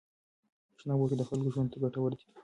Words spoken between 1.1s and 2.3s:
د خلکو ژوند ته ګټور دي.